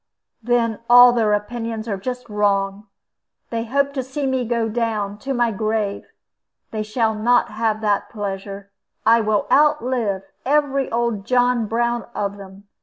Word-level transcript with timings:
"Then 0.41 0.79
all 0.89 1.13
their 1.13 1.31
opinions 1.33 1.87
are 1.87 1.95
just 1.95 2.27
wrong. 2.27 2.87
They 3.51 3.65
hope 3.65 3.93
to 3.93 4.01
see 4.01 4.25
me 4.25 4.45
go 4.45 4.67
down, 4.67 5.19
to 5.19 5.31
my 5.31 5.51
grave. 5.51 6.07
They 6.71 6.81
shall 6.81 7.13
not 7.13 7.49
have 7.49 7.81
that 7.81 8.09
pleasure. 8.09 8.71
I 9.05 9.21
will 9.21 9.45
outlive 9.51 10.23
every 10.43 10.91
old 10.91 11.25
John 11.27 11.67
Brown 11.67 12.07
of 12.15 12.37
them. 12.37 12.67